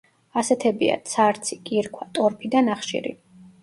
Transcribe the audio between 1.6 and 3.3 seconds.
კირქვა, ტორფი და ნახშირი.